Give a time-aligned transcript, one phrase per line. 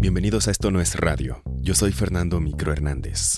[0.00, 1.42] Bienvenidos a Esto No es Radio.
[1.60, 3.36] Yo soy Fernando Micro Hernández.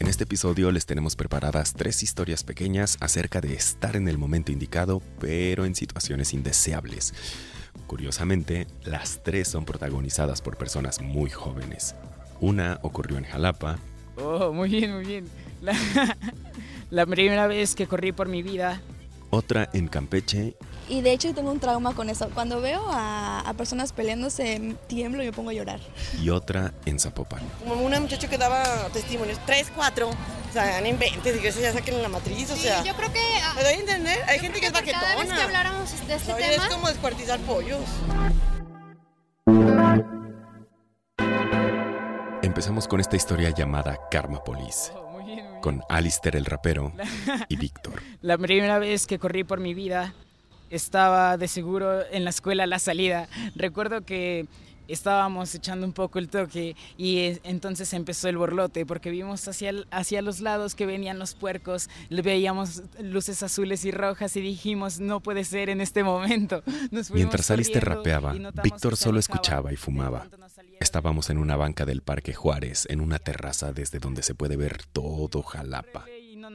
[0.00, 4.50] En este episodio les tenemos preparadas tres historias pequeñas acerca de estar en el momento
[4.50, 7.14] indicado, pero en situaciones indeseables.
[7.86, 11.94] Curiosamente, las tres son protagonizadas por personas muy jóvenes.
[12.40, 13.78] Una ocurrió en Jalapa.
[14.16, 15.28] Oh, muy bien, muy bien.
[15.60, 15.76] La,
[16.90, 18.82] la primera vez que corrí por mi vida.
[19.30, 20.56] Otra en Campeche
[20.88, 22.28] y de hecho tengo un trauma con eso.
[22.34, 25.80] Cuando veo a, personas peleándose, tiemblo y me pongo a llorar.
[26.20, 27.42] Y otra en Zapopan.
[27.66, 28.62] Como una muchacha que daba
[28.92, 32.82] testimonios, tres, cuatro, o sea, no inventes, y que ya saquen la matriz, o sea.
[32.82, 33.20] yo creo que...
[33.56, 34.18] ¿Me doy a entender?
[34.28, 35.02] Hay gente que, es baquetona.
[35.02, 36.66] Cada vez que habláramos de este tema...
[36.66, 37.84] Es como descuartizar pollos.
[42.42, 46.92] Empezamos con esta historia llamada Karma Police oh, con Alistair el rapero
[47.48, 48.02] y Víctor.
[48.20, 50.14] La primera vez que corrí por mi vida
[50.72, 53.28] estaba de seguro en la escuela a la salida.
[53.54, 54.46] Recuerdo que
[54.88, 60.22] estábamos echando un poco el toque y entonces empezó el borlote porque vimos hacia, hacia
[60.22, 65.44] los lados que venían los puercos, veíamos luces azules y rojas y dijimos no puede
[65.44, 66.62] ser en este momento.
[67.12, 70.28] Mientras Alistair rapeaba, Víctor solo escuchaba y fumaba.
[70.80, 74.82] Estábamos en una banca del Parque Juárez, en una terraza desde donde se puede ver
[74.92, 76.06] todo Jalapa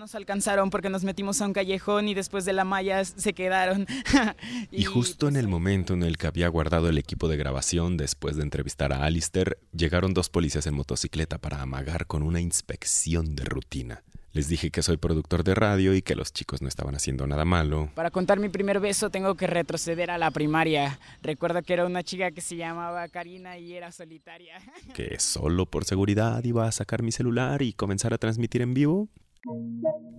[0.08, 3.86] nos alcanzaron porque nos metimos a un callejón y después de la malla se quedaron.
[4.72, 8.38] y, justo en el momento en el que había guardado el equipo de grabación después
[8.38, 13.44] de entrevistar a Alistair, llegaron dos policías en motocicleta para amagar con una inspección de
[13.44, 14.04] rutina.
[14.32, 17.44] Les dije que soy productor de radio y que los chicos no estaban haciendo nada
[17.44, 17.90] malo.
[17.94, 21.02] Para contar mi primer beso tengo que retroceder a la primaria.
[21.22, 24.62] Recuerdo que era una chica que se llamaba Karina y era solitaria.
[24.96, 29.10] Que solo por seguridad iba a sacar mi celular y comenzar a transmitir en vivo.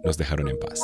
[0.05, 0.81] Nos dejaron en paz.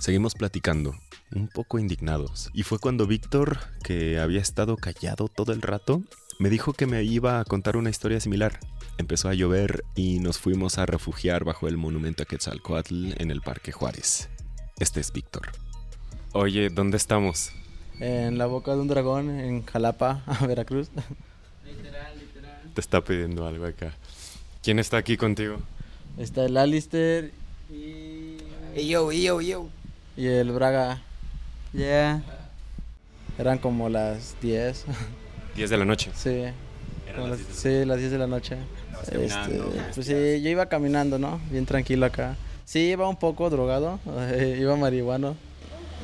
[0.00, 0.94] Seguimos platicando,
[1.34, 6.02] un poco indignados, y fue cuando Víctor, que había estado callado todo el rato,
[6.40, 8.58] me dijo que me iba a contar una historia similar.
[8.98, 13.42] Empezó a llover y nos fuimos a refugiar bajo el monumento a Quetzalcoatl en el
[13.42, 14.28] Parque Juárez.
[14.78, 15.52] Este es Víctor.
[16.32, 17.52] Oye, ¿dónde estamos?
[18.00, 20.90] En la boca de un dragón, en Jalapa, Veracruz
[22.74, 23.92] te está pidiendo algo acá.
[24.62, 25.58] ¿Quién está aquí contigo?
[26.18, 27.32] Está el Alistair
[27.70, 28.36] y...
[28.74, 29.68] Y yo, y yo, y yo.
[30.16, 31.02] Y el Braga.
[31.72, 32.22] Yeah.
[33.38, 34.84] Eran como las 10.
[35.56, 36.10] 10 de la noche.
[36.14, 36.44] Sí.
[37.16, 38.56] Las, sí, las 10 de la noche.
[39.10, 39.60] Este,
[39.94, 41.40] pues sí, yo iba caminando, ¿no?
[41.50, 42.36] Bien tranquilo acá.
[42.64, 43.98] Sí, iba un poco drogado,
[44.58, 45.36] iba marihuano.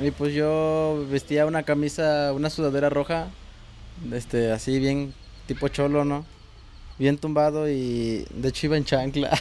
[0.03, 3.29] Y pues yo vestía una camisa, una sudadera roja,
[4.13, 5.15] este, así bien
[5.47, 6.25] tipo cholo, ¿no?
[6.99, 9.41] Bien tumbado y de hecho iba en chanclas.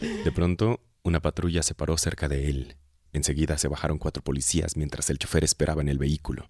[0.00, 2.76] De pronto, una patrulla se paró cerca de él.
[3.12, 6.48] Enseguida se bajaron cuatro policías mientras el chofer esperaba en el vehículo.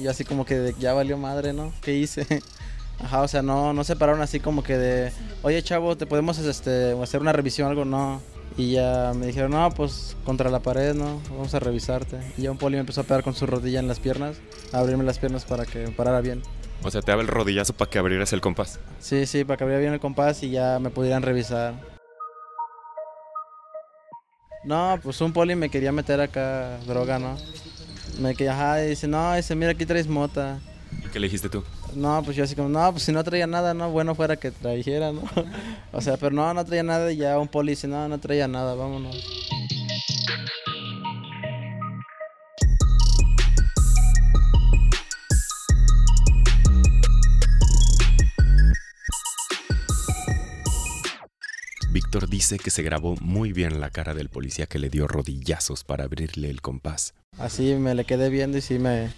[0.00, 1.72] Yo así como que ya valió madre, ¿no?
[1.80, 2.26] ¿Qué hice?
[2.98, 6.38] Ajá, o sea, no, no se pararon así como que de, oye chavo, ¿te podemos
[6.38, 7.84] este, hacer una revisión o algo?
[7.84, 8.20] No.
[8.56, 11.20] Y ya me dijeron, no, pues contra la pared, ¿no?
[11.30, 12.20] Vamos a revisarte.
[12.36, 14.36] Y ya un poli me empezó a pegar con su rodilla en las piernas,
[14.72, 16.42] a abrirme las piernas para que parara bien.
[16.84, 18.78] O sea, te daba el rodillazo para que abrieras el compás.
[19.00, 21.74] Sí, sí, para que abriera bien el compás y ya me pudieran revisar.
[24.64, 27.36] No, pues un poli me quería meter acá droga, ¿no?
[28.20, 30.60] Me quería, ajá, y dice, no, dice, mira, aquí traes mota.
[31.04, 31.64] ¿Y qué le dijiste tú?
[31.96, 34.50] No, pues yo así como, no, pues si no traía nada, no, bueno fuera que
[34.50, 35.22] trajera, ¿no?
[35.92, 38.48] o sea, pero no, no traía nada y ya un poli dice, no, no traía
[38.48, 39.16] nada, vámonos.
[51.92, 55.84] Víctor dice que se grabó muy bien la cara del policía que le dio rodillazos
[55.84, 57.14] para abrirle el compás.
[57.38, 59.10] Así me le quedé viendo y sí me,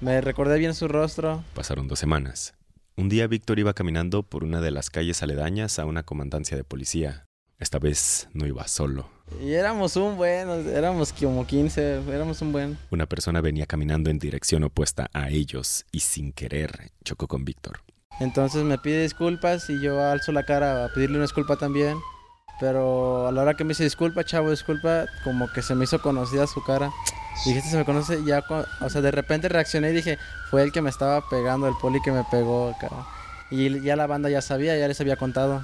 [0.00, 1.42] me recordé bien su rostro.
[1.54, 2.54] Pasaron dos semanas.
[2.96, 6.64] Un día Víctor iba caminando por una de las calles aledañas a una comandancia de
[6.64, 7.26] policía.
[7.58, 9.08] Esta vez no iba solo.
[9.42, 12.78] Y éramos un buen, éramos como 15, éramos un buen.
[12.90, 17.80] Una persona venía caminando en dirección opuesta a ellos y sin querer chocó con Víctor.
[18.20, 21.98] Entonces me pide disculpas y yo alzo la cara a pedirle una disculpa también.
[22.60, 26.00] Pero a la hora que me dice disculpa, chavo, disculpa, como que se me hizo
[26.02, 26.90] conocida su cara.
[27.44, 28.44] Dije, este se me conoce, ya,
[28.80, 30.18] o sea, de repente reaccioné y dije,
[30.50, 32.90] fue el que me estaba pegando, el poli que me pegó acá.
[33.50, 35.62] Y ya la banda ya sabía, ya les había contado.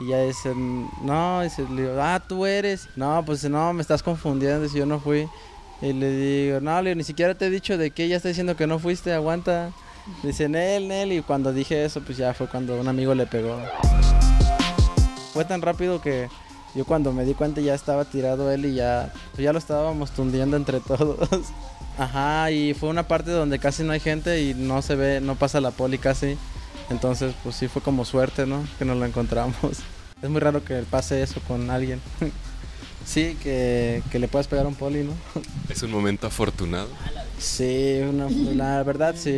[0.00, 2.88] Y ya dice, no, dice, le digo, ah, tú eres.
[2.96, 5.28] No, pues no, me estás confundiendo, si yo no fui.
[5.80, 8.66] Y le digo, no, ni siquiera te he dicho de qué, ya está diciendo que
[8.66, 9.70] no fuiste, aguanta.
[10.22, 13.58] Dice, Nel, Nel, y cuando dije eso, pues ya fue cuando un amigo le pegó.
[15.32, 16.28] Fue tan rápido que
[16.76, 20.10] Yo cuando me di cuenta ya estaba tirado él y ya, pues ya lo estábamos
[20.10, 21.18] tundiendo entre todos.
[21.98, 25.36] Ajá, y fue una parte donde casi no hay gente y no se ve, no
[25.36, 26.36] pasa la poli casi.
[26.90, 28.62] Entonces, pues sí fue como suerte, ¿no?
[28.78, 29.56] Que nos lo encontramos.
[30.22, 32.00] Es muy raro que pase eso con alguien.
[33.06, 35.12] Sí, que, que le puedas pegar a un poli, ¿no?
[35.68, 36.88] Es un momento afortunado.
[37.38, 39.30] Sí, una- la verdad sí.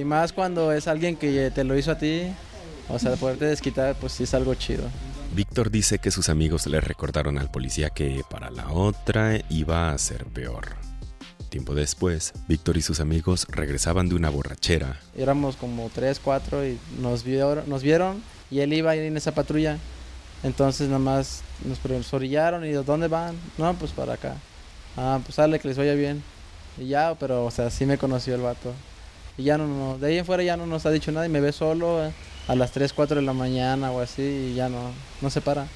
[0.00, 2.22] Y más cuando es alguien que te lo hizo a ti.
[2.88, 4.82] O sea, poderte desquitar, pues sí es algo chido.
[5.34, 9.98] Víctor dice que sus amigos le recordaron al policía que para la otra iba a
[9.98, 10.76] ser peor.
[11.48, 15.00] Tiempo después, Víctor y sus amigos regresaban de una borrachera.
[15.16, 19.78] Éramos como tres, cuatro y nos vieron, nos vieron y él iba en esa patrulla.
[20.42, 23.34] Entonces nada más nos pre- nos orillaron y ¿dónde van?
[23.56, 24.36] No, pues para acá.
[24.96, 26.22] Ah, pues sale que les vaya bien.
[26.78, 28.72] Y ya, pero o sea, sí me conoció el vato.
[29.38, 31.30] Y ya no, no, de ahí en fuera ya no nos ha dicho nada y
[31.30, 32.12] me ve solo eh,
[32.48, 35.66] a las 3, 4 de la mañana o así y ya no, no se para.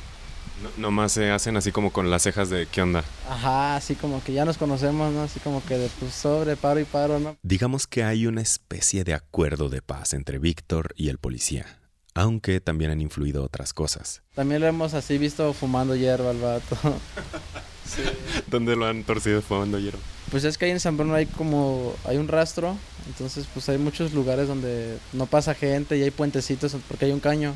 [0.63, 3.05] No, nomás se hacen así como con las cejas de ¿qué onda?
[3.29, 5.23] Ajá, así como que ya nos conocemos, ¿no?
[5.23, 7.37] Así como que de pues sobre, paro y paro, ¿no?
[7.43, 11.67] Digamos que hay una especie de acuerdo de paz entre Víctor y el policía,
[12.15, 14.23] aunque también han influido otras cosas.
[14.35, 16.77] También lo hemos así visto fumando hierba al vato.
[18.47, 19.99] ¿Dónde lo han torcido fumando hierro?
[20.31, 22.77] Pues es que ahí en San Bruno hay como, hay un rastro,
[23.07, 27.21] entonces pues hay muchos lugares donde no pasa gente y hay puentecitos porque hay un
[27.21, 27.55] caño.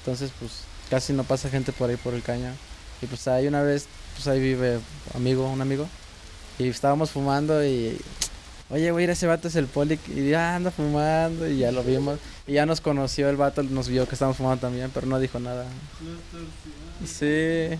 [0.00, 2.52] Entonces pues casi no pasa gente por ahí por el caño.
[3.00, 4.80] Y pues ahí una vez, pues ahí vive
[5.14, 5.88] amigo, un amigo.
[6.58, 7.96] Y estábamos fumando y,
[8.68, 12.18] oye, güey, ese vato es el poli y ya anda fumando y ya lo vimos.
[12.46, 15.38] Y ya nos conoció el vato, nos vio que estábamos fumando también, pero no dijo
[15.38, 15.64] nada.
[17.06, 17.78] Sí.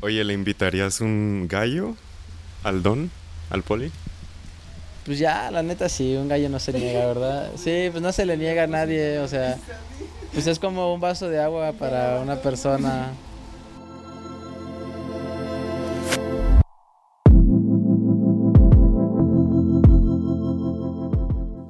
[0.00, 1.96] Oye, ¿le invitarías un gallo
[2.62, 3.10] al don,
[3.50, 3.90] al poli?
[5.04, 7.50] Pues ya, la neta sí, un gallo no se niega, ¿verdad?
[7.56, 9.56] Sí, pues no se le niega a nadie, o sea,
[10.34, 13.12] pues es como un vaso de agua para una persona.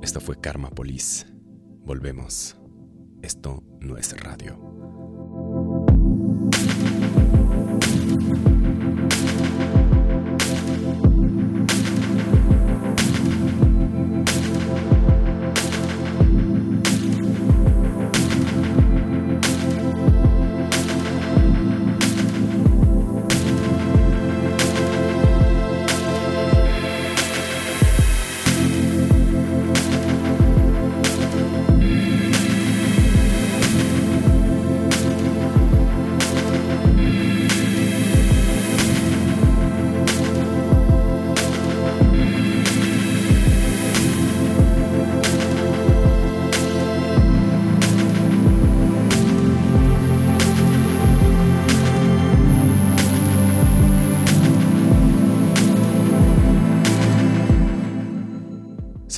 [0.03, 1.27] Esto fue Karma Police.
[1.85, 2.57] Volvemos.
[3.23, 4.78] Esto no es radio.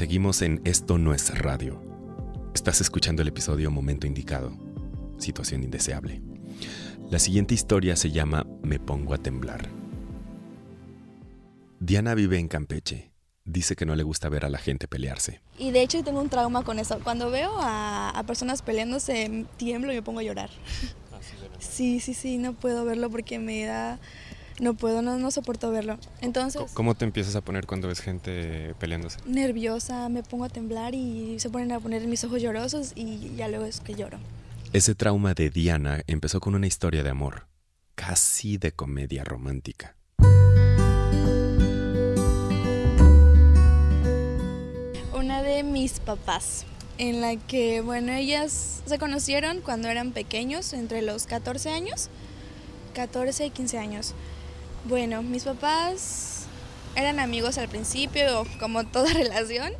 [0.01, 1.79] Seguimos en Esto no es radio.
[2.55, 4.51] Estás escuchando el episodio Momento Indicado.
[5.19, 6.23] Situación indeseable.
[7.11, 9.69] La siguiente historia se llama Me pongo a temblar.
[11.81, 13.13] Diana vive en Campeche.
[13.45, 15.43] Dice que no le gusta ver a la gente pelearse.
[15.59, 16.99] Y de hecho tengo un trauma con eso.
[17.05, 20.49] Cuando veo a, a personas peleándose, tiemblo y me pongo a llorar.
[21.59, 24.01] Sí, sí, sí, no puedo verlo porque me da...
[24.61, 25.97] No puedo, no, no soporto verlo.
[26.21, 29.19] Entonces, ¿Cómo te empiezas a poner cuando ves gente peleándose?
[29.25, 33.49] nerviosa, me pongo a temblar y se ponen a poner mis ojos llorosos y ya
[33.49, 34.19] luego es que lloro.
[34.75, 37.47] Ese trauma de Diana empezó con una historia de amor,
[37.95, 39.97] casi de comedia romántica.
[45.15, 46.67] Una de mis papás,
[46.99, 52.11] en la que, bueno, ellas se conocieron cuando eran pequeños, entre los 14 años,
[52.95, 54.15] 14 y 15 años.
[54.85, 56.47] Bueno, mis papás
[56.97, 59.73] eran amigos al principio, como toda relación,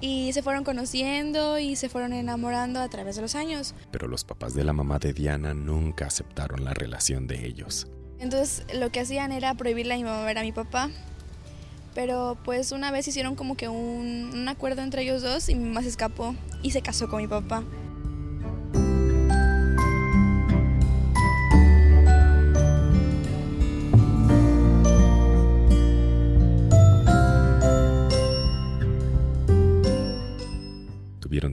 [0.00, 3.74] y se fueron conociendo y se fueron enamorando a través de los años.
[3.90, 7.86] Pero los papás de la mamá de Diana nunca aceptaron la relación de ellos.
[8.18, 10.90] Entonces lo que hacían era prohibirle a mi mamá ver a mi papá.
[11.94, 15.64] Pero pues una vez hicieron como que un, un acuerdo entre ellos dos y mi
[15.64, 17.64] mamá se escapó y se casó con mi papá.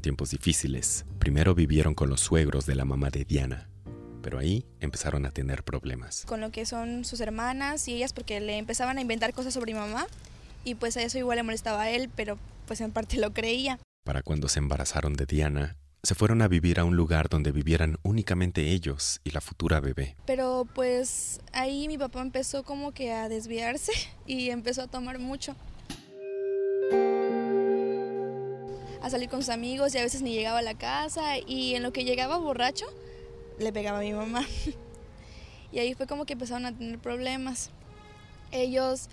[0.08, 1.04] Tiempos difíciles.
[1.20, 3.68] Primero vivieron con los suegros de la mamá de Diana,
[4.22, 6.24] pero ahí empezaron a tener problemas.
[6.26, 9.74] Con lo que son sus hermanas y ellas porque le empezaban a inventar cosas sobre
[9.74, 10.08] mi mamá
[10.64, 12.38] y pues a eso igual le molestaba a él, pero
[12.68, 13.80] pues en parte lo creía.
[14.06, 17.98] Para cuando se embarazaron de Diana, Se fueron a vivir a un lugar donde vivieran
[18.04, 20.16] únicamente ellos y la futura bebé.
[20.26, 23.92] Pero pues ahí mi papá empezó como que a desviarse
[24.26, 25.54] y empezó a tomar mucho.
[29.08, 31.84] A salir con sus amigos y a veces ni llegaba a la casa y en
[31.84, 32.86] lo que llegaba borracho
[33.58, 34.46] le pegaba a mi mamá.
[35.72, 37.72] Y ahí fue como que empezaron a tener problemas.
[38.52, 39.08] Ellos,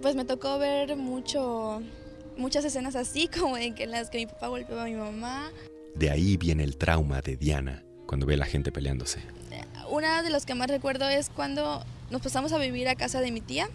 [0.00, 1.82] pues me tocó ver mucho,
[2.36, 5.50] muchas escenas así, como en, que en las que mi papá golpeaba a mi mamá.
[5.96, 9.20] De ahí viene el trauma de Diana cuando ve a la gente peleándose.
[9.90, 13.32] Una de los que más recuerdo es cuando nos pasamos a vivir a casa de
[13.32, 13.68] mi tía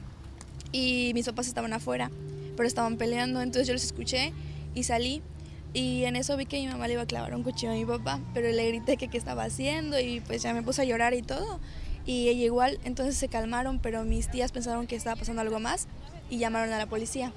[0.71, 2.09] y mis papás estaban afuera,
[2.55, 4.31] pero estaban peleando, entonces yo los escuché
[4.79, 5.21] y salí
[5.73, 7.85] y en eso vi que mi mamá le iba a clavar un cuchillo a mi
[7.85, 11.13] papá, pero le grité que qué estaba haciendo y pues ya me puse a llorar
[11.13, 11.59] y todo.
[12.05, 15.87] Y ella igual, entonces se calmaron, pero mis tías pensaron que estaba pasando algo más
[16.29, 17.31] y llamaron a la policía.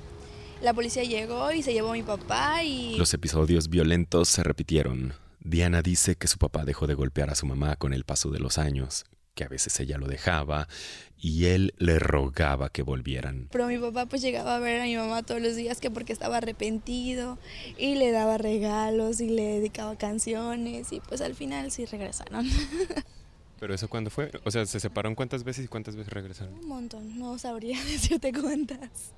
[0.62, 2.96] La policía llegó y se llevó a mi papá y...
[2.96, 5.12] Los episodios violentos se repitieron.
[5.40, 8.38] Diana dice que su papá dejó de golpear a su mamá con el paso de
[8.38, 10.68] los años, que a veces ella lo dejaba
[11.16, 13.48] y él le rogaba que volvieran.
[13.50, 16.12] Pero mi papá pues llegaba a ver a mi mamá todos los días que porque
[16.12, 17.38] estaba arrepentido
[17.78, 22.46] y le daba regalos y le dedicaba canciones y pues al final sí regresaron.
[23.62, 24.32] ¿Pero eso cuándo fue?
[24.42, 26.54] O sea, ¿se separaron cuántas veces y cuántas veces regresaron?
[26.54, 29.12] Un montón, no sabría decirte cuántas,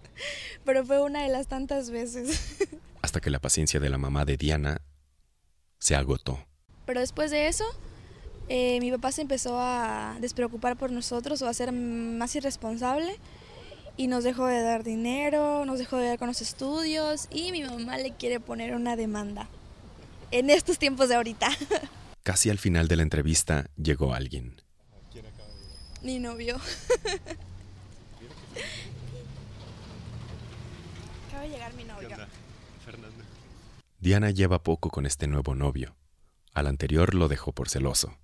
[0.66, 2.59] pero fue una de las tantas veces.
[3.02, 4.83] Hasta que la paciencia de la mamá de Diana
[5.78, 6.47] se agotó.
[6.85, 7.64] Pero después de eso,
[8.49, 13.19] eh, mi papá se empezó a despreocupar por nosotros o a ser más irresponsable
[13.97, 17.63] y nos dejó de dar dinero, nos dejó de dar con los estudios y mi
[17.63, 19.49] mamá le quiere poner una demanda
[20.31, 21.49] en estos tiempos de ahorita.
[22.23, 24.61] Casi al final de la entrevista llegó alguien.
[26.03, 26.57] Mi novio.
[31.29, 32.09] Acaba de llegar mi novio.
[34.01, 35.97] Diana lleva poco con este nuevo novio.
[36.53, 38.19] Al anterior lo dejó por celoso.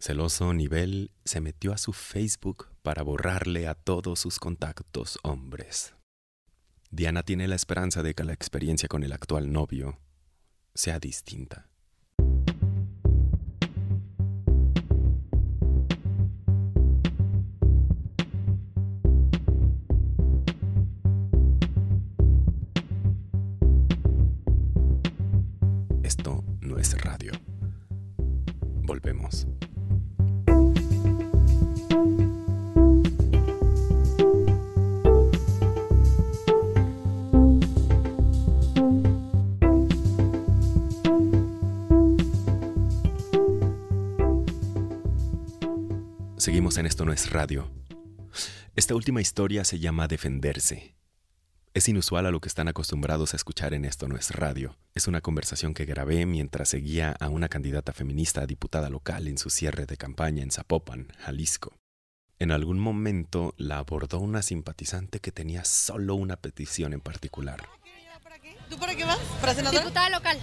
[0.00, 5.94] Celoso nivel se metió a su Facebook para borrarle a todos sus contactos hombres.
[6.90, 9.98] Diana tiene la esperanza de que la experiencia con el actual novio
[10.74, 11.69] sea distinta.
[47.10, 47.68] No es radio.
[48.76, 50.94] Esta última historia se llama Defenderse.
[51.74, 54.78] Es inusual a lo que están acostumbrados a escuchar en Esto no es radio.
[54.94, 59.38] Es una conversación que grabé mientras seguía a una candidata feminista a diputada local en
[59.38, 61.76] su cierre de campaña en Zapopan, Jalisco.
[62.38, 67.60] En algún momento la abordó una simpatizante que tenía solo una petición en particular.
[68.68, 69.18] ¿Tú para qué vas?
[69.40, 69.80] ¿Para senador?
[69.80, 70.38] Diputada local.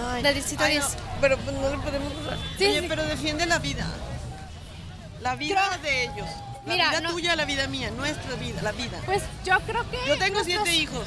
[0.00, 0.84] Ay, de Distrito ay, 10.
[0.84, 2.12] no, pero pues, no le podemos.
[2.56, 2.86] Sí, Oye, sí.
[2.88, 4.11] pero defiende la vida.
[5.22, 6.26] La vida de ellos.
[6.66, 8.98] La Mira, vida no- tuya, la vida mía, nuestra vida, la vida.
[9.06, 9.96] Pues yo creo que.
[10.06, 11.06] Yo tengo nuestros- siete hijos.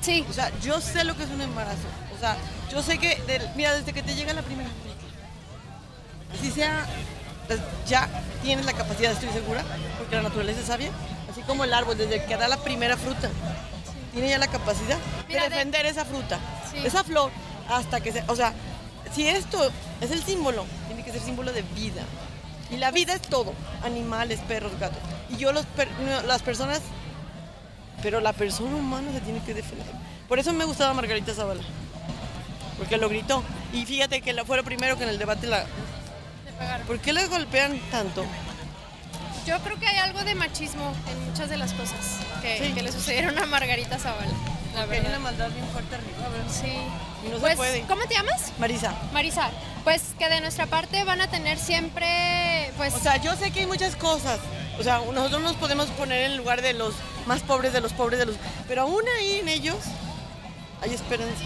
[0.00, 0.24] Sí.
[0.28, 1.86] O sea, yo sé lo que es un embarazo.
[2.16, 2.36] O sea,
[2.70, 3.20] yo sé que,
[3.56, 4.70] mira, desde que te llega la primera
[6.32, 6.86] así sea,
[7.46, 8.08] pues, ya
[8.42, 9.62] tienes la capacidad, estoy segura,
[9.98, 10.90] porque la naturaleza es sabia,
[11.30, 13.30] así como el árbol, desde que da la primera fruta,
[14.12, 16.38] tiene ya la capacidad Mira, de de- defender esa fruta,
[16.70, 16.78] Sí.
[16.84, 17.30] esa flor,
[17.68, 18.52] hasta que se, o sea,
[19.14, 19.70] si esto
[20.00, 22.02] es el símbolo, tiene que ser símbolo de vida.
[22.70, 23.52] Y la vida es todo,
[23.84, 24.98] animales, perros, gatos.
[25.30, 25.88] Y yo los per-
[26.26, 26.80] las personas
[28.02, 29.86] pero la persona humana se tiene que defender.
[30.28, 31.62] Por eso me gustaba Margarita Zavala.
[32.78, 33.42] Porque lo gritó.
[33.72, 35.64] Y fíjate que fue lo primero que en el debate la...
[36.86, 38.24] ¿Por qué le golpean tanto?
[39.46, 42.72] Yo creo que hay algo de machismo en muchas de las cosas que, Sí.
[42.74, 44.26] que le sucedieron a Margarita Zavala.
[44.74, 45.20] La Porque hay una verdad.
[45.20, 46.28] maldad bien fuerte arriba.
[46.28, 46.52] ¿verdad?
[46.52, 46.72] Sí.
[47.26, 47.80] Y no Pues, se puede.
[47.82, 48.52] ¿Cómo te llamas?
[48.58, 48.92] Marisa.
[49.12, 49.50] Marisa.
[49.86, 52.92] Pues que de nuestra parte van a tener siempre, pues.
[52.92, 54.40] O sea, yo sé que hay muchas cosas.
[54.80, 56.92] O sea, nosotros nos podemos poner en el lugar de los
[57.24, 58.34] más pobres, de los pobres, de los...
[58.66, 59.76] Pero aún ahí en ellos
[60.82, 61.44] hay esperanza.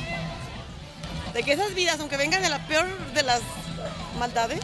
[1.34, 3.42] De que esas vidas, aunque vengan de la peor de las
[4.18, 4.60] maldades,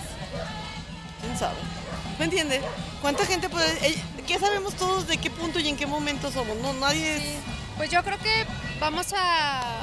[1.20, 1.58] quién sabe.
[2.18, 2.62] ¿Me entiendes?
[3.02, 3.86] ¿Cuánta gente puede...?
[3.86, 6.56] eh, ¿Qué sabemos todos de qué punto y en qué momento somos?
[6.62, 7.22] No, nadie es...
[7.22, 7.36] sí.
[7.76, 8.46] Pues yo creo que
[8.80, 9.80] vamos a.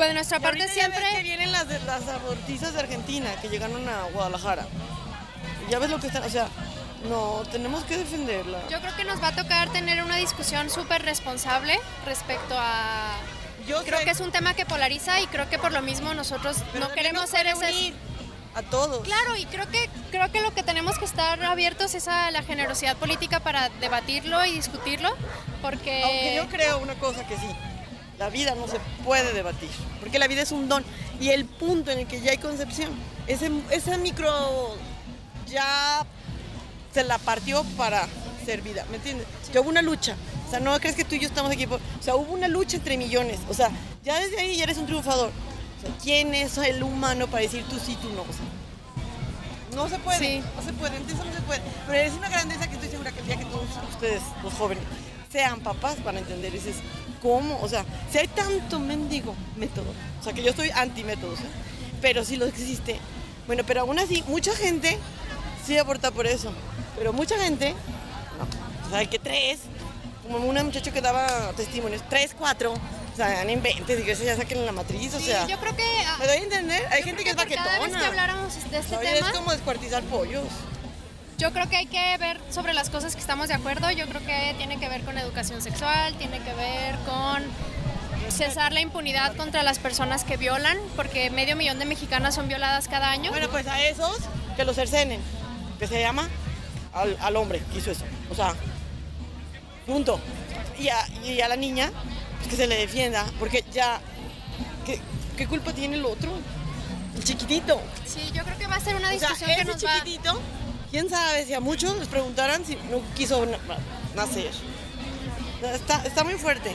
[0.00, 1.16] Pues de nuestra Y parte ahorita ya ves siempre.
[1.18, 4.66] que vienen las, las abortistas de Argentina que llegaron a Guadalajara.
[5.68, 6.22] Ya ves lo que están...
[6.22, 6.48] O sea,
[7.10, 8.60] no, tenemos que defenderla.
[8.70, 13.12] Yo creo que nos va a tocar tener una discusión súper responsable respecto a
[13.68, 16.14] Yo creo sé- que es un tema que polariza y creo que por lo mismo
[16.14, 17.66] nosotros Pero no queremos ser ese...
[17.70, 17.94] unir
[18.54, 19.04] a todos.
[19.06, 22.42] Claro, y creo que creo que lo que tenemos que estar abiertos es a la
[22.42, 25.14] generosidad política para debatirlo y discutirlo,
[25.60, 27.46] porque Aunque yo creo una cosa que sí,
[28.20, 30.84] la vida no se puede debatir, porque la vida es un don
[31.20, 32.90] y el punto en el que ya hay concepción,
[33.26, 34.76] ese, ese micro
[35.48, 36.04] ya
[36.92, 38.06] se la partió para
[38.44, 39.26] ser vida, ¿me entiendes?
[39.54, 41.80] Ya hubo una lucha, o sea, no crees que tú y yo estamos aquí, por-
[41.80, 43.70] o sea, hubo una lucha entre millones, o sea,
[44.04, 45.30] ya desde ahí ya eres un triunfador.
[45.30, 48.20] O sea, ¿quién es el humano para decir tú sí, tú no?
[48.20, 48.44] O sea,
[49.74, 50.42] no se puede, Sí.
[50.56, 51.62] no se puede, entonces no se puede.
[51.86, 54.84] Pero es una grandeza que estoy segura que el día que todos ustedes, los jóvenes,
[55.32, 56.52] sean papás, van a entender.
[56.52, 56.76] Dices,
[57.22, 57.58] ¿cómo?
[57.62, 61.44] O sea, si hay tanto mendigo método, o sea, que yo estoy anti-métodos, ¿eh?
[62.02, 62.98] pero si lo existe.
[63.46, 64.98] Bueno, pero aún así, mucha gente
[65.66, 66.52] sí aporta por eso,
[66.96, 67.74] pero mucha gente,
[68.38, 68.86] no.
[68.86, 69.60] O sea, que tres,
[70.22, 74.24] como una muchacha que daba testimonios, tres, cuatro, o sea, no inventes, y que eso
[74.24, 75.46] ya saquen la matriz, o Sí, sea.
[75.46, 76.86] yo creo que ah, ¿Me doy a entender?
[76.92, 78.06] Hay gente que es por Cada vez que baquetona.
[78.06, 80.44] habláramos de este tema, es como descuartizar pollos.
[81.40, 83.90] Yo creo que hay que ver sobre las cosas que estamos de acuerdo.
[83.90, 87.42] Yo creo que tiene que ver con educación sexual, tiene que ver con
[88.30, 92.88] cesar la impunidad contra las personas que violan, porque medio millón de mexicanas son violadas
[92.88, 93.30] cada año.
[93.30, 94.18] Bueno, pues a esos
[94.54, 95.20] que los cercenen,
[95.78, 96.28] que se llama
[96.92, 98.04] al, al hombre que hizo eso.
[98.30, 98.54] O sea,
[99.86, 100.20] punto.
[100.78, 101.90] Y a, y a la niña,
[102.36, 103.98] pues que se le defienda, porque ya,
[104.84, 105.00] ¿qué,
[105.38, 106.30] qué culpa tiene el otro?
[107.16, 107.80] El chiquitito.
[108.04, 109.90] Sí, yo creo que va a ser una O sea, discusión que ese nos va...
[110.90, 113.58] quién sabe si a muchos les preguntaran si no quiso na-
[114.14, 114.50] nacer.
[115.62, 116.74] Está, está muy fuerte.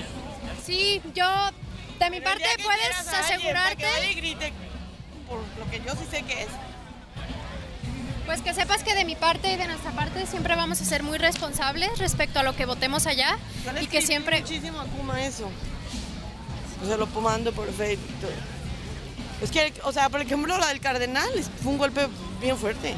[0.66, 1.26] Sí, yo,
[2.00, 4.54] de mi Pero parte, puedes quieras a alguien para que asegurarte, vaya y grite,
[5.28, 6.50] por lo que yo sí sé que es,
[8.26, 11.04] pues que sepas que de mi parte y de nuestra parte siempre vamos a ser
[11.04, 13.38] muy responsables respecto a lo que votemos allá
[13.80, 14.42] y que siempre...
[14.42, 15.50] muchísimo a Kuma eso.
[16.84, 18.10] O sea, lo mando por Facebook.
[19.42, 21.30] Es que, o sea, por ejemplo, la del Cardenal
[21.62, 22.08] fue un golpe
[22.42, 22.96] bien fuerte.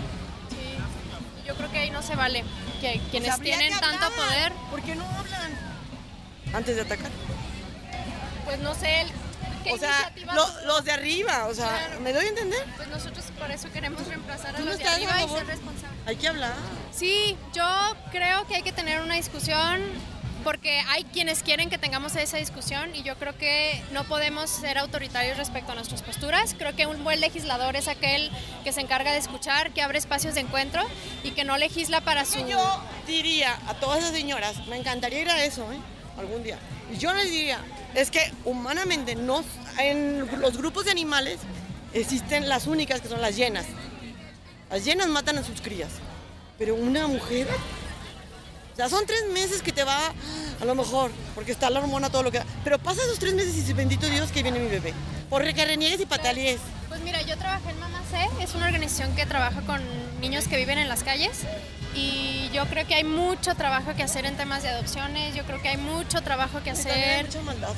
[1.47, 2.43] Yo creo que ahí no se vale
[2.81, 5.51] que quienes tienen que tanto poder, ¿Por qué no hablan?
[6.53, 7.11] Antes de atacar.
[8.45, 9.11] pues no sé el-
[9.63, 11.99] qué O sea, lo- los de arriba, o sea, Claro.
[12.01, 12.65] ¿me doy a entender?
[12.77, 15.99] Pues nosotros por eso queremos reemplazar a ¿Tú no los de arriba y ser responsables.
[16.07, 16.53] Hay que hablar.
[16.93, 19.81] Sí, yo creo que hay que tener una discusión
[20.47, 24.77] porque hay quienes quieren que tengamos esa discusión y yo creo que no podemos ser
[24.77, 26.55] autoritarios respecto a nuestras posturas.
[26.57, 28.31] Creo que un buen legislador es aquel
[28.63, 30.81] que se encarga de escuchar, que abre espacios de encuentro
[31.21, 32.47] y que no legisla para su...
[32.47, 35.79] Yo diría a todas esas señoras, me encantaría ir a eso, ¿eh?
[36.17, 36.57] Algún día.
[36.97, 37.59] Yo les diría,
[37.93, 39.43] es que humanamente no,
[39.77, 41.39] en los grupos de animales
[41.91, 43.65] existen las únicas que son las llenas.
[44.69, 45.91] Las llenas matan a sus crías.
[46.57, 47.49] Pero una mujer,
[48.73, 50.13] o sea, son tres meses que te va,
[50.59, 52.41] a lo mejor, porque está la hormona, todo lo que.
[52.63, 54.93] Pero pasa esos tres meses y bendito Dios que viene mi bebé.
[55.29, 56.59] Por que reniegues y patalees.
[56.87, 59.81] Pues mira, yo trabajé en Mamá C, es una organización que trabaja con
[60.21, 61.41] niños que viven en las calles
[61.93, 65.61] y yo creo que hay mucho trabajo que hacer en temas de adopciones, yo creo
[65.61, 67.25] que hay mucho trabajo que También hay hacer.
[67.25, 67.73] mucha maldad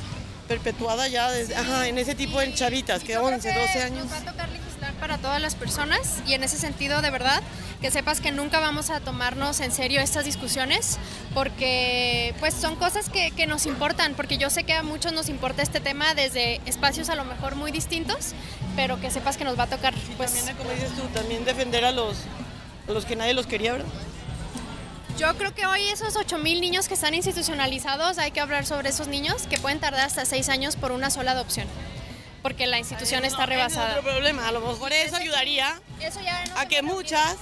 [0.48, 4.06] perpetuada ya desde, ajá, en ese tipo de chavitas, que Yo creo 11, 12 años.
[4.06, 7.44] Nos va a tocar legislar para todas las personas y en ese sentido, de verdad,
[7.82, 10.98] que sepas que nunca vamos a tomarnos en serio estas discusiones
[11.34, 15.30] porque pues son cosas que, que nos importan, porque yo sé que a muchos nos
[15.30, 18.34] importa este tema desde espacios a lo mejor muy distintos,
[18.76, 21.46] pero que sepas que nos va a tocar Y pues también, como dices tú, también
[21.46, 22.18] defender a los,
[22.88, 23.88] a los que nadie los quería, ¿verdad?
[25.18, 29.08] Yo creo que hoy esos 8.000 niños que están institucionalizados, hay que hablar sobre esos
[29.10, 31.68] niños que pueden tardar hasta 6 años por una sola adopción,
[32.42, 33.90] porque la institución está Ese es rebasada.
[34.00, 37.36] otro problema, a lo mejor eso ayudaría Eso ya no a que muchas,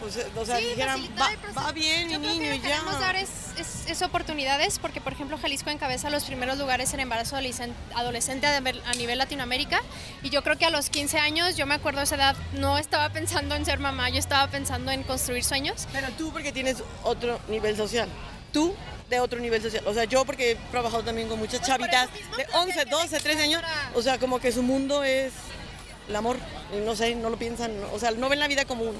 [0.00, 1.30] pues, eh, o sea, Sí, dijeran, va,
[1.62, 2.74] va bien, Yo mi creo que niño, lo y que ya.
[2.76, 3.28] queremos dar es,
[3.58, 8.46] es- es oportunidades, porque por ejemplo Jalisco encabeza los primeros lugares en embarazo adolescen- adolescente
[8.46, 9.80] a nivel- a Latinoamérica,
[10.22, 12.78] y yo creo que a los 15 años, yo me acuerdo de esa edad, no
[12.78, 15.86] estaba pensando en ser mamá, yo estaba pensando en construir sueños.
[15.92, 18.08] Pero tú porque tienes otro nivel social,
[18.52, 18.74] tú
[19.10, 22.08] de otro nivel social, o sea, yo porque he trabajado también con muchas Pues chavitas
[22.12, 23.62] de creo que 11, hay que 12, 13 años,
[23.94, 25.32] o sea, como que su mundo es
[26.08, 26.36] el amor,
[26.84, 28.98] no sé, no lo piensan, o sea, no ven la vida como uno.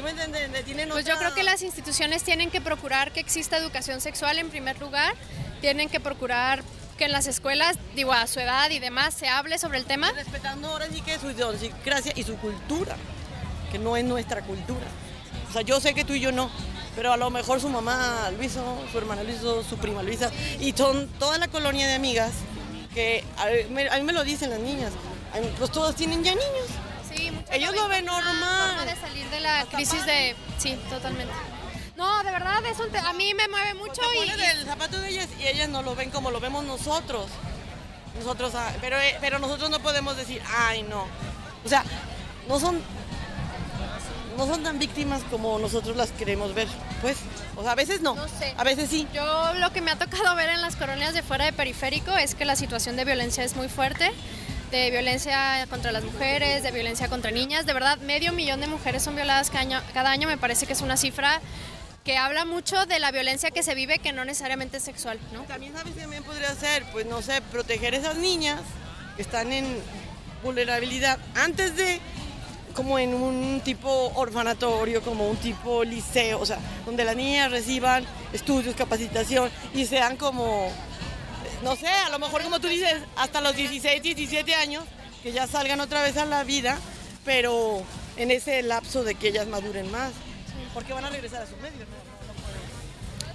[0.00, 0.64] ¿Sí me entienden?
[0.64, 4.38] Tienen Pues yo otra- creo que las instituciones tienen que procurar que exista educación sexual
[4.38, 5.14] en primer lugar,
[5.60, 6.62] tienen que procurar
[6.96, 10.10] que en las escuelas, digo, a su edad y demás, se hable sobre el tema.
[10.12, 12.96] respetando ahora sí que su idiosincrasia y su cultura,
[13.70, 14.86] que no es nuestra cultura.
[15.50, 16.50] O sea, yo sé que tú y yo no,
[16.96, 20.30] pero a lo mejor su mamá lo hizo, su hermana lo hizo, su prima hizo,
[20.60, 22.32] y son toda la colonia de amigas
[22.94, 24.92] que a mí, me- lo dicen las niñas,
[25.58, 26.68] pues todos tienen ya niños.
[27.50, 28.76] Mucho Ellos lo ven normal.
[28.76, 30.36] forma de salir de la crisis de...
[30.58, 31.32] Sí, totalmente.
[31.96, 34.30] No, de verdad, es un te- a mí me mueve mucho Te y...
[34.30, 37.26] pones el zapato de ellas y ellas no lo ven como lo vemos nosotros.
[38.16, 41.06] nosotros, ah, pero, eh, pero nosotros no podemos decir, ay, no.
[41.64, 41.84] O sea,
[42.48, 42.80] no son,
[44.38, 46.68] no son tan víctimas como nosotros las queremos ver,
[47.02, 47.18] pues.
[47.56, 48.54] O sea, a veces no, No sé.
[48.56, 49.06] a veces sí.
[49.12, 52.34] Yo lo que me ha tocado ver en las colonias de fuera de periférico es
[52.34, 54.10] que la situación de violencia es muy fuerte,
[54.70, 57.66] de violencia contra las mujeres, de violencia contra niñas.
[57.66, 60.28] De verdad, medio millón de mujeres son violadas cada año, cada año.
[60.28, 61.40] me parece que es una cifra
[62.04, 65.42] que habla mucho de la violencia que se vive, que no necesariamente es sexual, ¿no?
[65.42, 68.60] También sabes que también podría ser, pues no sé, proteger esas niñas
[69.16, 69.66] que están en
[70.42, 72.00] vulnerabilidad antes de
[72.74, 78.04] como en un tipo orfanatorio, como un tipo liceo, o sea, donde las niñas reciban
[78.32, 80.70] estudios, capacitación y sean como,
[81.62, 84.84] no sé, a lo mejor como tú dices, hasta los 16, 17 años,
[85.22, 86.78] que ya salgan otra vez a la vida,
[87.24, 87.82] pero
[88.16, 90.12] en ese lapso de que ellas maduren más,
[90.74, 92.10] porque van a regresar a sus medios, ¿no?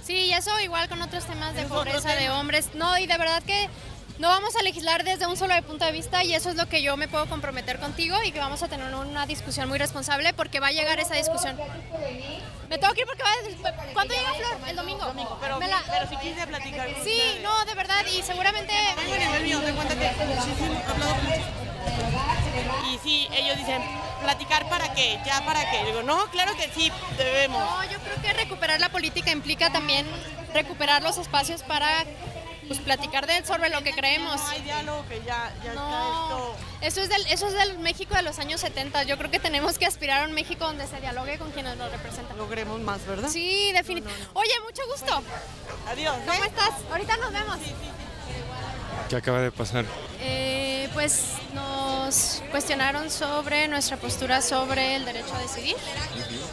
[0.02, 2.70] Sí, y eso igual con otros temas de pobreza de hombres.
[2.74, 3.68] No, y de verdad que
[4.18, 6.82] no vamos a legislar desde un solo punto de vista y eso es lo que
[6.82, 10.58] yo me puedo comprometer contigo y que vamos a tener una discusión muy responsable porque
[10.60, 11.56] va a llegar esa discusión.
[12.70, 13.30] Me tengo que ir porque va
[13.70, 13.92] a...
[13.92, 14.68] ¿Cuándo llega Flor?
[14.68, 15.38] El domingo.
[15.40, 16.88] Pero, Me la- pero si quise platicar.
[17.04, 18.72] Sí, no, de verdad, y seguramente...
[18.96, 20.10] Vengo a nivel mío, te cuenta que.
[22.92, 23.82] Y sí, ellos dicen,
[24.22, 25.84] platicar para qué, ya para qué.
[25.84, 27.58] Digo, no, claro que sí, debemos.
[27.60, 30.06] No, yo creo que recuperar la política implica también
[30.54, 32.04] recuperar los espacios para
[32.66, 34.36] pues, platicar de, sobre lo que creemos.
[34.36, 38.14] No hay diálogo, que ya, ya No, está eso es, del, eso es del México
[38.14, 39.04] de los años 70.
[39.04, 41.88] Yo creo que tenemos que aspirar a un México donde se dialogue con quienes lo
[41.88, 42.26] representan.
[42.26, 42.36] esto.
[42.36, 43.28] Logremos más, ¿verdad?
[43.28, 44.28] Sí, definitivamente.
[44.34, 45.22] Oye, mucho gusto.
[45.88, 46.16] Adiós.
[46.26, 46.46] ¿Cómo ¿eh?
[46.46, 46.70] estás?
[46.90, 47.58] Ahorita nos vemos.
[49.08, 49.84] ¿Qué acaba de pasar?
[50.20, 55.76] Eh, pues nos cuestionaron sobre nuestra postura sobre el derecho a decidir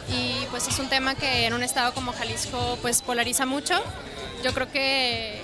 [0.08, 3.82] y pues es un tema que en un estado como Jalisco pues polariza mucho.
[4.44, 5.42] Yo creo que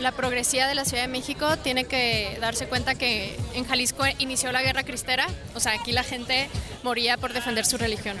[0.00, 4.52] la progresía de la Ciudad de México tiene que darse cuenta que en Jalisco inició
[4.52, 6.48] la guerra cristera, o sea, aquí la gente
[6.82, 8.16] moría por defender su religión.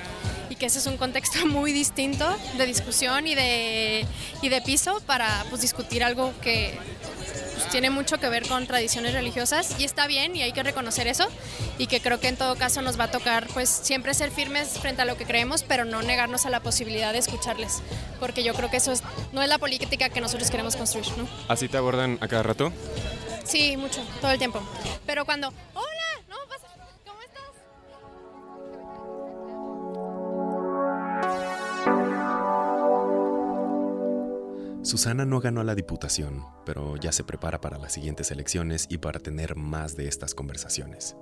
[0.48, 4.06] Y que ese es un contexto muy distinto de discusión y de,
[4.42, 6.78] y de piso para pues, discutir algo que
[7.66, 11.08] pues, tiene mucho que ver con tradiciones religiosas y está bien y hay que reconocer
[11.08, 11.26] eso
[11.78, 14.78] y que creo que en todo caso nos va a tocar pues siempre ser firmes
[14.78, 17.82] frente a lo que creemos pero no negarnos a la posibilidad de escucharles
[18.20, 19.02] porque yo creo que eso es,
[19.32, 21.26] no es la política que nosotros queremos construir, ¿no?
[21.48, 22.72] ¿Así te abordan a cada rato?
[23.44, 24.62] Sí, mucho, todo el tiempo.
[25.04, 25.95] Pero cuando, hola,
[34.86, 39.18] Susana no ganó la diputación, pero ya se prepara para las siguientes elecciones y para
[39.18, 41.16] tener más de estas conversaciones.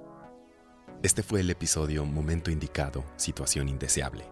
[1.02, 4.26] Este fue el episodio Momento Indicado, Situación Indeseable.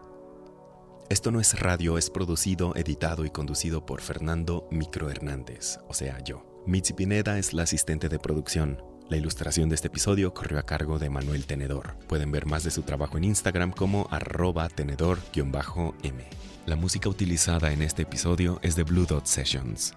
[1.09, 6.23] Esto no es radio, es producido, editado y conducido por Fernando Micro Hernández, o sea,
[6.23, 6.45] yo.
[6.67, 8.85] Mitzi Pineda es la asistente de producción.
[9.13, 11.95] La ilustración de este episodio corrió a cargo de Manuel Tenedor.
[12.09, 16.25] Pueden ver más de su trabajo en Instagram como arroba tenedor-m.
[16.65, 19.93] La música utilizada en este episodio es de Blue Dot Sessions.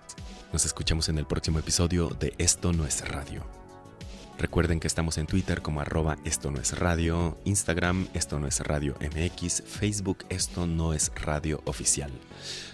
[0.51, 3.45] Nos escuchamos en el próximo episodio de Esto no es radio.
[4.37, 8.59] Recuerden que estamos en Twitter como arroba esto no es radio, Instagram esto no es
[8.59, 12.11] radio MX, Facebook esto no es radio oficial.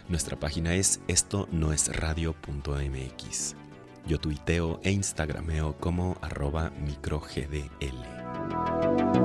[0.09, 3.60] Nuestra página es esto no es radio.mx.
[4.07, 9.20] Yo tuiteo e instagrameo como arroba microgdl.